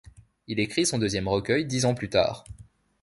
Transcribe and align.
Il 0.47 0.59
écrit 0.59 0.87
son 0.87 0.97
deuxième 0.97 1.27
recueil 1.27 1.63
dix 1.67 1.85
ans 1.85 1.93
plus 1.93 2.09
tard. 2.09 2.43